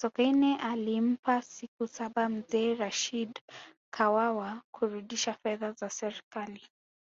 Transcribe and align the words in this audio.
sokoine 0.00 0.58
alimpa 0.60 1.42
siku 1.42 1.86
saba 1.88 2.28
mzee 2.28 2.74
rashidi 2.74 3.40
kawawa 3.92 4.62
kurudisha 4.74 5.34
fedha 5.42 5.72
za 5.72 5.90
serikali 5.90 6.60